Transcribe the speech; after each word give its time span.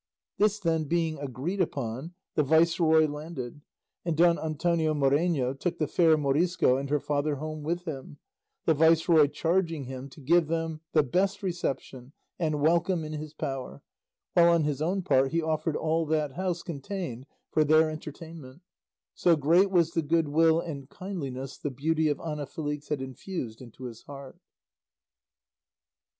This, 0.39 0.57
then, 0.59 0.85
being 0.85 1.19
agreed 1.19 1.61
upon, 1.61 2.15
the 2.33 2.41
viceroy 2.41 3.05
landed, 3.07 3.61
and 4.03 4.17
Don 4.17 4.39
Antonio 4.39 4.95
Moreno 4.95 5.53
took 5.53 5.77
the 5.77 5.85
fair 5.87 6.17
Morisco 6.17 6.75
and 6.75 6.89
her 6.89 6.99
father 6.99 7.35
home 7.35 7.61
with 7.61 7.85
him, 7.85 8.17
the 8.65 8.73
viceroy 8.73 9.27
charging 9.27 9.83
him 9.83 10.09
to 10.09 10.19
give 10.19 10.47
them 10.47 10.81
the 10.93 11.03
best 11.03 11.43
reception 11.43 12.13
and 12.39 12.59
welcome 12.61 13.03
in 13.03 13.13
his 13.13 13.35
power, 13.35 13.83
while 14.33 14.49
on 14.51 14.63
his 14.63 14.81
own 14.81 15.03
part 15.03 15.31
he 15.31 15.39
offered 15.39 15.75
all 15.75 16.07
that 16.07 16.31
house 16.31 16.63
contained 16.63 17.27
for 17.51 17.63
their 17.63 17.87
entertainment; 17.91 18.63
so 19.13 19.35
great 19.35 19.69
was 19.69 19.91
the 19.91 20.01
good 20.01 20.29
will 20.29 20.59
and 20.59 20.89
kindliness 20.89 21.59
the 21.59 21.69
beauty 21.69 22.07
of 22.07 22.19
Ana 22.19 22.47
Felix 22.47 22.87
had 22.87 23.03
infused 23.03 23.61
into 23.61 23.83
his 23.83 24.01
heart. 24.01 24.39